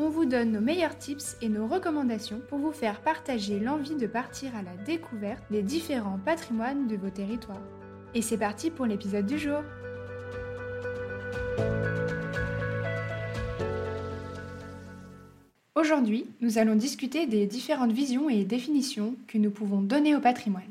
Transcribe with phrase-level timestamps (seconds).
[0.00, 4.06] On vous donne nos meilleurs tips et nos recommandations pour vous faire partager l'envie de
[4.06, 7.60] partir à la découverte des différents patrimoines de vos territoires.
[8.14, 9.60] Et c'est parti pour l'épisode du jour.
[15.74, 20.62] Aujourd'hui, nous allons discuter des différentes visions et définitions que nous pouvons donner au patrimoine.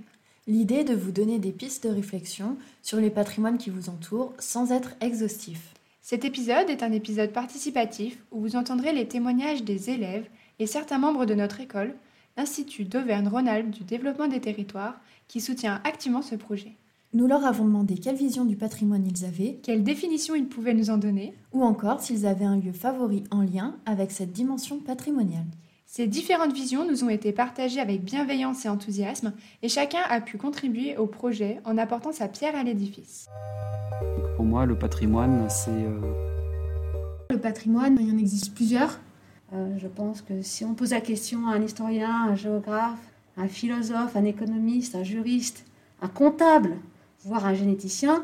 [0.48, 4.34] L'idée est de vous donner des pistes de réflexion sur les patrimoines qui vous entourent
[4.39, 5.77] sans être exhaustif.
[6.10, 10.26] Cet épisode est un épisode participatif où vous entendrez les témoignages des élèves
[10.58, 11.94] et certains membres de notre école,
[12.38, 16.78] l'Institut d'Auvergne-Rhône-Alpes du développement des territoires, qui soutient activement ce projet.
[17.12, 20.92] Nous leur avons demandé quelle vision du patrimoine ils avaient, Quelle définition ils pouvaient nous
[20.92, 25.44] en donner ou encore s'ils avaient un lieu favori en lien avec cette dimension patrimoniale.
[25.86, 30.38] Ces différentes visions nous ont été partagées avec bienveillance et enthousiasme et chacun a pu
[30.38, 33.28] contribuer au projet en apportant sa pierre à l'édifice.
[34.38, 36.00] Pour moi, le patrimoine, c'est euh,
[37.32, 39.00] Le patrimoine, il y en existe plusieurs.
[39.52, 43.00] Euh, je pense que si on pose la question à un historien, un géographe,
[43.36, 45.66] un philosophe, un économiste, un juriste,
[46.04, 46.78] un comptable,
[47.26, 48.24] voire un généticien,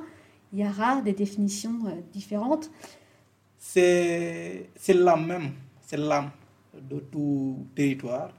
[0.54, 2.70] il y aura des définitions euh, différentes.
[3.58, 5.50] c'est c'est l'âme même,
[5.82, 6.30] c'est l'âme
[6.80, 8.30] de tout territoire.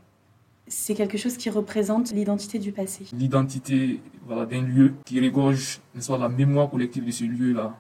[0.66, 3.04] C'est quelque chose qui représente l'identité du passé.
[3.12, 7.78] l'identité voilà, d'un lieu qui pas, la mémoire collective de ce lieu-là.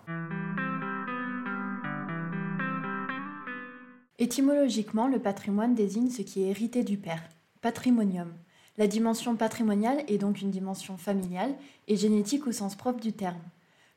[4.18, 7.22] Étymologiquement, le patrimoine désigne ce qui est hérité du père,
[7.60, 8.32] patrimonium.
[8.76, 11.54] La dimension patrimoniale est donc une dimension familiale
[11.88, 13.40] et génétique au sens propre du terme.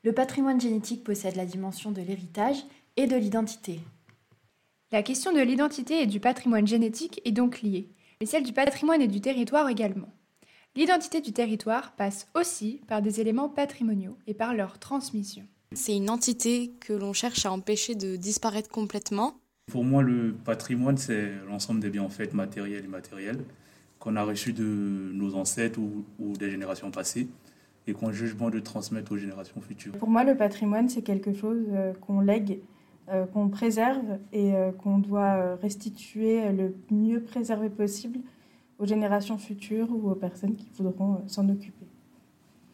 [0.04, 2.64] Le patrimoine génétique possède la dimension de l'héritage
[2.96, 3.80] et de l'identité.
[4.90, 7.88] La question de l'identité et du patrimoine génétique est donc liée,
[8.20, 10.08] mais celle du patrimoine et du territoire également.
[10.76, 15.44] L'identité du territoire passe aussi par des éléments patrimoniaux et par leur transmission.
[15.72, 19.34] C'est une entité que l'on cherche à empêcher de disparaître complètement.
[19.70, 23.44] Pour moi, le patrimoine, c'est l'ensemble des biens en fait matériels et immatériels
[23.98, 27.28] qu'on a reçus de nos ancêtres ou, ou des générations passées
[27.86, 29.92] et qu'on juge bon de transmettre aux générations futures.
[29.92, 32.60] Pour moi, le patrimoine, c'est quelque chose euh, qu'on lègue,
[33.10, 38.20] euh, qu'on préserve et euh, qu'on doit euh, restituer le mieux préservé possible
[38.78, 41.86] aux générations futures ou aux personnes qui voudront euh, s'en occuper.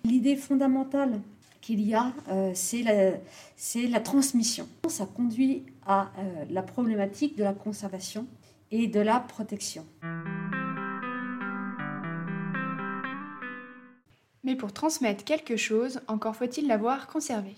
[0.05, 1.21] L'idée fondamentale
[1.61, 4.69] qu'il y a, euh, c'est la, transmission.
[4.89, 8.27] Ça conduit à euh, la problématique de la conservation
[8.71, 9.87] et de la protection.
[14.43, 17.57] Mais pour transmettre quelque chose, encore faut-il l'avoir conservé.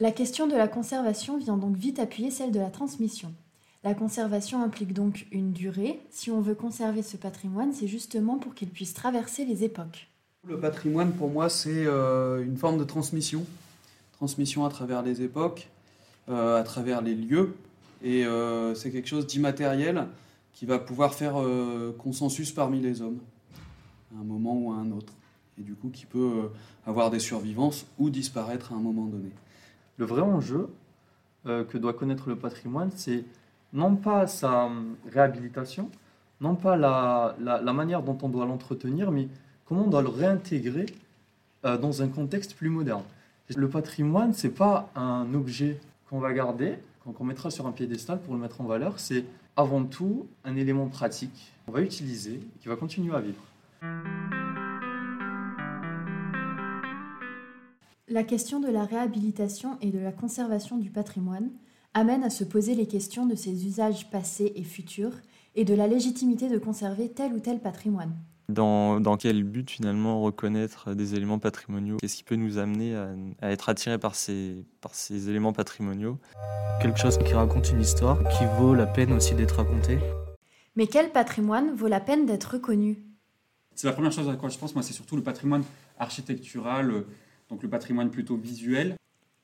[0.00, 3.34] La question de la conservation vient donc vite appuyer celle de la transmission.
[3.82, 5.98] La conservation implique donc une durée.
[6.10, 10.06] Si on veut conserver ce patrimoine, c'est justement pour qu'il puisse traverser les époques.
[10.46, 13.44] le patrimoine pour moi c'est euh, une forme de transmission,
[14.12, 15.68] transmission à travers les époques,
[16.28, 17.56] euh, à travers les lieux,
[18.00, 20.06] et euh, c'est quelque chose d'immatériel
[20.52, 21.34] qui va pouvoir faire
[21.98, 23.18] consensus parmi les hommes,
[24.16, 25.12] à un moment ou à un autre,
[25.58, 26.50] et du coup qui peut
[26.86, 29.30] avoir des survivances ou disparaître à un moment donné.
[29.98, 30.68] Le vrai enjeu
[31.46, 33.24] euh, que doit connaître le patrimoine, c'est
[33.72, 35.90] non pas sa hum, réhabilitation,
[36.40, 39.28] non pas la, la- manière dont on doit l'entretenir, mais
[39.66, 40.86] comment on doit le réintégrer
[41.64, 43.02] euh, dans un contexte plus moderne.
[43.56, 48.20] Le patrimoine, c'est pas un objet qu'on va garder, qu'on qu'on mettra sur un piédestal
[48.20, 49.24] pour le mettre en valeur, c'est
[49.56, 53.42] avant tout un élément pratique qu'on va utiliser et qui va continuer à vivre.
[58.10, 61.50] La question de la réhabilitation et de la conservation du patrimoine
[61.92, 65.12] amène à se poser les questions de ses usages passés et futurs
[65.56, 68.14] et de la légitimité de conserver tel ou tel patrimoine.
[68.48, 71.98] Dans, dans quel but finalement reconnaître des éléments patrimoniaux?
[72.00, 73.10] Qu'est-ce qui peut nous amener à,
[73.42, 76.18] à être attirés par ces, par ces éléments patrimoniaux?
[76.80, 79.98] Quelque chose qui raconte une histoire, qui vaut la peine aussi d'être racontée.
[80.76, 83.04] Mais quel patrimoine vaut la peine d'être reconnu?
[83.74, 85.62] C'est la première chose à quoi je pense, moi, c'est surtout le patrimoine
[85.98, 87.06] architectural, euh,
[87.48, 88.96] donc le patrimoine plutôt visuel.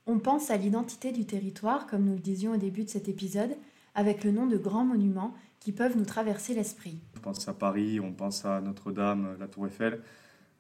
[0.07, 3.57] On pense à l'identité du territoire, comme nous le disions au début de cet épisode,
[3.95, 6.99] avec le nom de grands monuments qui peuvent nous traverser l'esprit.
[7.15, 10.03] Je pense à Paris, on pense à Notre-Dame, la Tour Eiffel,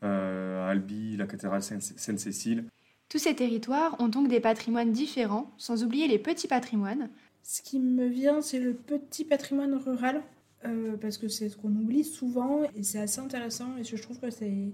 [0.02, 2.64] euh, à Albi, la cathédrale Saint- Sainte-Cécile.
[3.11, 7.11] Tous ces territoires ont donc des patrimoines différents, sans oublier les petits patrimoines,
[7.43, 10.23] Ce qui me vient, c'est le petit patrimoine rural.
[10.66, 14.19] Euh, parce que c'est ce qu'on oublie souvent et c'est assez intéressant et je trouve
[14.19, 14.26] que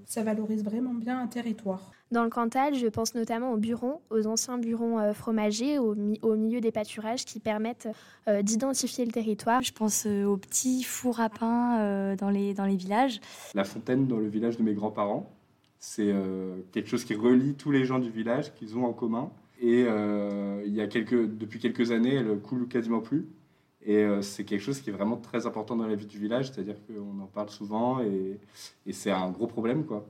[0.06, 1.90] ça valorise vraiment bien un territoire.
[2.10, 6.18] Dans le Cantal, je pense notamment aux burons, aux anciens burons euh, fromagers, au, mi-
[6.22, 7.88] au milieu des pâturages qui permettent
[8.28, 9.62] euh, d'identifier le territoire.
[9.62, 13.20] Je pense euh, aux petits fours à pain euh, dans, les, dans les villages.
[13.54, 15.30] La fontaine dans le village de mes grands-parents,
[15.78, 19.30] c'est euh, quelque chose qui relie tous les gens du village qu'ils ont en commun.
[19.62, 23.26] Et euh, il y a quelques, depuis quelques années, elle coule quasiment plus.
[23.84, 26.50] Et euh, c'est quelque chose qui est vraiment très important dans la vie du village,
[26.50, 28.38] c'est-à-dire qu'on en parle souvent et,
[28.86, 29.84] et c'est un gros problème.
[29.86, 30.06] quoi.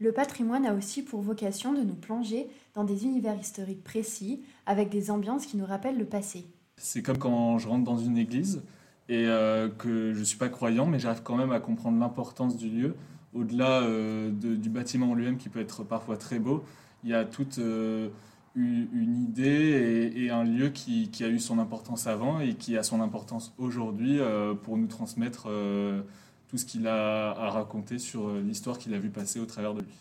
[0.00, 4.90] Le patrimoine a aussi pour vocation de nous plonger dans des univers historiques précis, avec
[4.90, 6.46] des ambiances qui nous rappellent le passé.
[6.76, 8.62] C'est comme quand je rentre dans une église
[9.08, 12.56] et euh, que je ne suis pas croyant, mais j'arrive quand même à comprendre l'importance
[12.56, 12.94] du lieu.
[13.34, 16.62] Au-delà euh, de- du bâtiment en lui-même qui peut être parfois très beau,
[17.02, 18.08] il y a toute euh,
[18.54, 22.54] une, une idée et, et un lieu qui, qui a eu son importance avant et
[22.54, 26.02] qui a son importance aujourd'hui euh, pour nous transmettre euh,
[26.48, 29.74] tout ce qu'il a à raconter sur euh, l'histoire qu'il a vu passer au travers
[29.74, 29.94] de lui.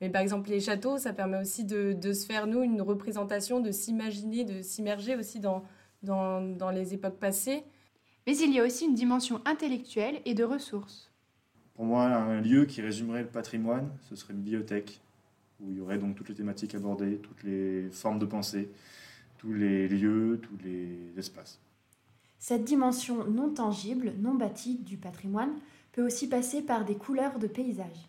[0.00, 3.60] Mais par exemple, les châteaux, ça permet aussi de, de se faire, nous, une représentation,
[3.60, 5.62] de s'imaginer, de s'immerger aussi dans,
[6.02, 7.64] dans, dans les époques passées.
[8.26, 11.10] Mais il y a aussi une dimension intellectuelle et de ressources.
[11.74, 15.00] Pour moi, un lieu qui résumerait le patrimoine, ce serait une bibliothèque,
[15.62, 18.70] où il y aurait donc toutes les thématiques abordées, toutes les formes de pensée,
[19.38, 21.60] tous les lieux, tous les espaces.
[22.38, 25.52] Cette dimension non tangible, non bâtie du patrimoine
[25.92, 28.08] peut aussi passer par des couleurs de paysage.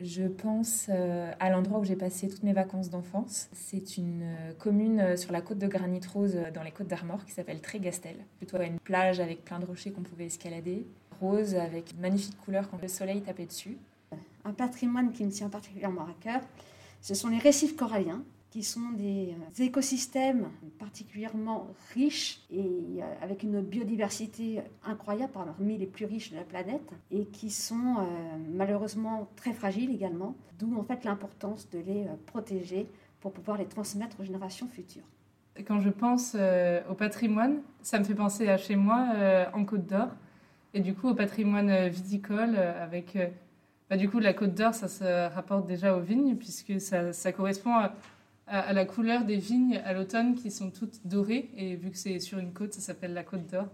[0.00, 3.48] Je pense euh, à l'endroit où j'ai passé toutes mes vacances d'enfance.
[3.52, 7.24] C'est une euh, commune euh, sur la côte de Granit Rose, dans les côtes d'Armor,
[7.24, 8.16] qui s'appelle Trégastel.
[8.36, 10.86] Plutôt une plage avec plein de rochers qu'on pouvait escalader.
[11.20, 13.76] Rose avec une magnifique couleur quand le soleil tapait dessus.
[14.48, 16.40] Un patrimoine qui me tient particulièrement à cœur,
[17.02, 20.48] ce sont les récifs coralliens, qui sont des euh, écosystèmes
[20.78, 22.62] particulièrement riches et
[23.02, 27.96] euh, avec une biodiversité incroyable, parmi les plus riches de la planète, et qui sont
[27.98, 28.02] euh,
[28.54, 32.88] malheureusement très fragiles également, d'où en fait l'importance de les protéger
[33.20, 35.04] pour pouvoir les transmettre aux générations futures.
[35.66, 36.36] Quand je pense
[36.88, 39.08] au patrimoine, ça me fait penser à chez moi
[39.52, 40.08] en Côte d'Or
[40.72, 43.18] et du coup au patrimoine viticole avec
[43.90, 47.32] bah, du coup la Côte d'Or ça se rapporte déjà aux vignes puisque ça, ça
[47.32, 47.94] correspond à,
[48.46, 51.98] à- à la couleur des vignes à l'automne qui sont toutes dorées et vu que
[51.98, 53.68] c'est sur une côte ça s'appelle la Côte d'Or.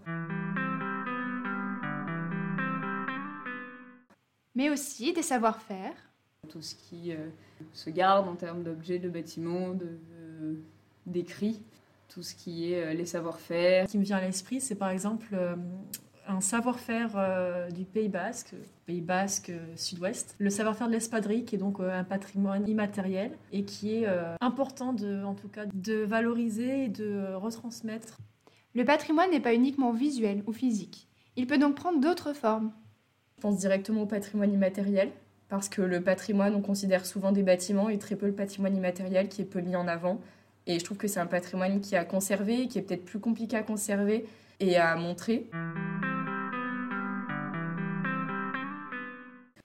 [4.55, 5.93] Mais aussi des savoir-faire.
[6.49, 7.17] Tout ce qui euh,
[7.73, 10.53] se garde en termes d'objets, de bâtiments, de, euh,
[11.05, 11.61] d'écrits,
[12.07, 13.85] tout ce qui est euh, les savoir-faire.
[13.87, 15.55] Ce qui me vient à l'esprit, c'est par exemple euh,
[16.27, 18.55] un savoir-faire euh, du Pays Basque,
[18.85, 23.31] Pays Basque euh, Sud-Ouest, le savoir-faire de l'espadrille, qui est donc euh, un patrimoine immatériel
[23.51, 28.17] et qui est euh, important de, en tout cas, de valoriser et de retransmettre.
[28.73, 31.07] Le patrimoine n'est pas uniquement visuel ou physique.
[31.35, 32.71] Il peut donc prendre d'autres formes.
[33.37, 35.11] Je pense directement au patrimoine immatériel,
[35.49, 39.29] parce que le patrimoine, on considère souvent des bâtiments et très peu le patrimoine immatériel
[39.29, 40.19] qui est peu mis en avant.
[40.67, 43.55] Et je trouve que c'est un patrimoine qui a conservé, qui est peut-être plus compliqué
[43.55, 44.25] à conserver
[44.59, 45.49] et à montrer.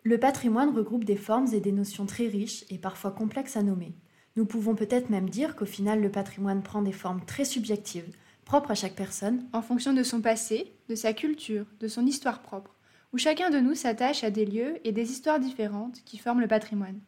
[0.02, 3.94] Le patrimoine regroupe des formes et des notions très riches et parfois complexes à nommer.
[4.34, 8.16] Nous pouvons peut-être même dire qu'au final, le patrimoine prend des formes très subjectives,
[8.46, 12.40] propres à chaque personne, en fonction de son passé, de sa culture, de son histoire
[12.40, 12.74] propre,
[13.12, 16.48] où chacun de nous s'attache à des lieux et des histoires différentes qui forment le
[16.48, 17.00] patrimoine.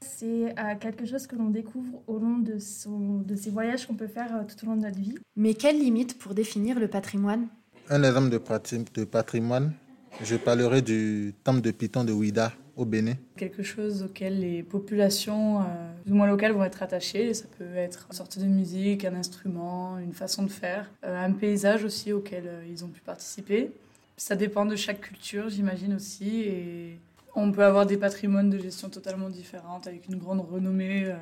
[0.00, 3.94] C'est euh, quelque chose que l'on découvre au long de, son, de ces voyages qu'on
[3.94, 5.14] peut faire euh, tout au long de notre vie.
[5.36, 7.46] Mais quelles limites pour définir le patrimoine?
[7.88, 9.74] Un exemple de patrimoine,
[10.20, 13.14] je parlerai du temple de Python de Ouida au Bénin.
[13.36, 15.64] Quelque chose auquel les populations euh,
[16.02, 17.34] plus ou moins locales vont être attachées.
[17.34, 21.32] Ça peut être une sorte de musique, un instrument, une façon de faire, euh, un
[21.32, 23.70] paysage aussi auquel euh, ils ont pu participer.
[24.16, 26.42] Ça dépend de chaque culture, j'imagine aussi.
[26.42, 26.98] Et
[27.34, 31.12] on peut avoir des patrimoines de gestion totalement différentes, avec une grande renommée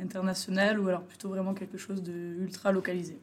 [0.00, 3.18] internationale, ou alors plutôt vraiment quelque chose de ultra localisé.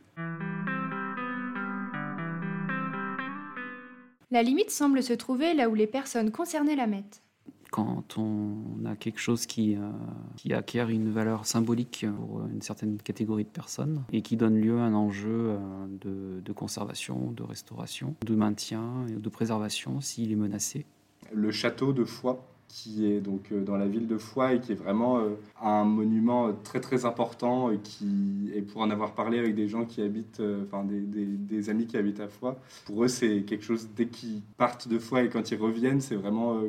[4.34, 7.22] La limite semble se trouver là où les personnes concernées la mettent.
[7.70, 9.92] Quand on a quelque chose qui, euh,
[10.38, 14.80] qui acquiert une valeur symbolique pour une certaine catégorie de personnes et qui donne lieu
[14.80, 20.32] à un enjeu euh, de, de conservation, de restauration, de maintien et de préservation s'il
[20.32, 20.88] est menacé.
[21.32, 22.44] Le château de Foix,
[22.74, 25.84] qui est donc euh, dans la ville de Foix et qui est vraiment euh, un
[25.84, 30.02] monument euh, très très important qui et pour en avoir parlé avec des gens qui
[30.02, 34.08] habitent enfin des, des, amis qui habitent à Foix pour eux c'est quelque chose dès
[34.08, 36.62] qu'ils partent de Foix et quand ils reviennent c'est vraiment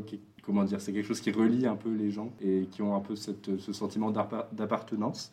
[0.42, 3.00] comment dire c'est quelque chose qui relie un peu les gens et qui ont un
[3.00, 5.32] peu cette, ce sentiment d'appa- d'appartenance.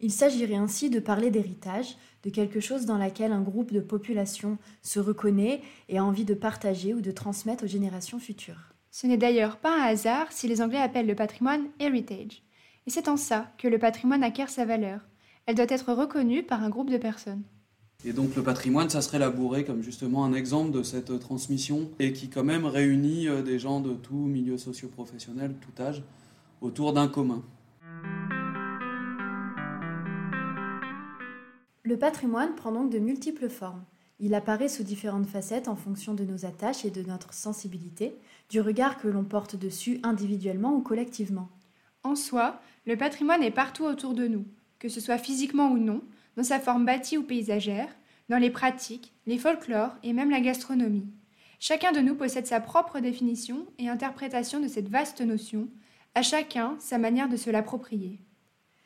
[0.00, 4.58] Il s'agirait ainsi de parler d'héritage, de quelque chose dans laquelle un groupe de population
[4.82, 8.72] se reconnaît et a envie de partager ou de transmettre aux générations futures.
[8.90, 12.42] Ce n'est d'ailleurs pas un hasard si les Anglais appellent le patrimoine heritage.
[12.86, 15.00] Et c'est en ça que le patrimoine acquiert sa valeur.
[15.46, 17.42] Elle doit être reconnue par un groupe de personnes.
[18.04, 22.14] Et donc le patrimoine, ça serait labouré comme justement un exemple de cette transmission et
[22.14, 26.02] qui quand même réunit euh, des gens de tout milieu socio-professionnel, tout âge,
[26.62, 27.42] autour d'un commun.
[31.90, 33.82] Le patrimoine prend donc de multiples formes.
[34.20, 38.14] Il apparaît sous différentes facettes en fonction de nos attaches et de notre sensibilité,
[38.48, 41.48] du regard que l'on porte dessus individuellement ou collectivement.
[42.04, 44.44] En soi, le patrimoine est partout autour de nous,
[44.78, 46.04] que ce soit physiquement ou non,
[46.36, 47.88] dans sa forme bâtie ou paysagère,
[48.28, 51.08] dans les pratiques, les folklores et même la gastronomie.
[51.58, 55.66] Chacun de nous possède sa propre définition et interprétation de cette vaste notion,
[56.14, 58.20] à chacun sa manière de se l'approprier.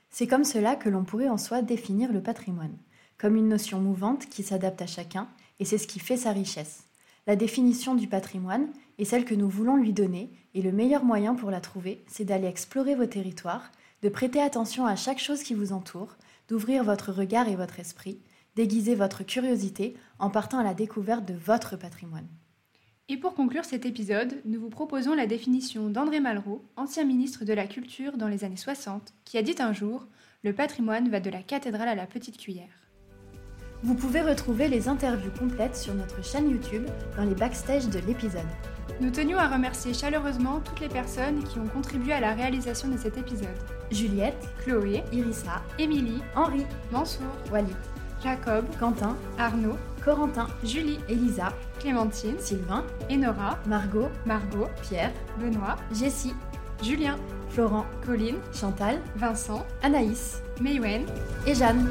[0.09, 2.79] C'est comme cela que l'on pourrait en soi définir le patrimoine,
[3.19, 5.29] comme une notion mouvante qui s'adapte à chacun,
[5.61, 6.85] et c'est ce qui fait sa richesse.
[7.27, 8.69] La définition du patrimoine
[8.99, 12.25] est celle que nous voulons lui donner, et le meilleur moyen pour la trouver, c'est
[12.25, 13.71] d'aller explorer vos territoires,
[14.03, 16.17] de prêter attention à chaque chose qui vous entoure,
[16.49, 18.21] d'ouvrir votre regard et votre esprit,
[18.57, 22.29] d'aiguiser votre curiosité en partant à la découverte de votre patrimoine.
[23.09, 27.53] Et pour conclure cet épisode, nous vous proposons la définition d'André Malraux, ancien ministre de
[27.53, 30.07] la Culture dans les années 60, qui a dit un jour
[30.43, 32.84] Le patrimoine va de la cathédrale à la petite cuillère.
[33.85, 36.87] Vous pouvez retrouver les interviews complètes sur notre chaîne YouTube
[37.19, 38.41] dans les backstage de l'épisode.
[38.99, 42.97] Nous tenions à remercier chaleureusement toutes les personnes qui ont contribué à la réalisation de
[42.97, 43.49] cet épisode.
[43.91, 47.75] Juliette, Chloé, Irissa, Émilie, Henri, Mansour, Wally,
[48.23, 56.33] Jacob, Quentin, Arnaud, Corentin, Julie, Elisa, Clémentine, Sylvain, Enora, Margot, Margot, Pierre, Benoît, Jessie,
[56.83, 57.19] Julien,
[57.51, 61.05] Florent, Colline, Chantal, Vincent, Anaïs, Maywen
[61.47, 61.91] et Jeanne.